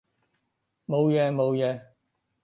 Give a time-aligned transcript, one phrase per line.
[0.87, 1.79] 冇嘢冇嘢